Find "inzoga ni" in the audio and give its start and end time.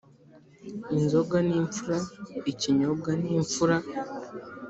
0.95-1.55